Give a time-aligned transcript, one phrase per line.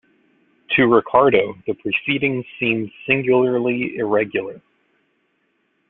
[0.71, 4.59] To Ricardo the proceedings seemed singularly irregular.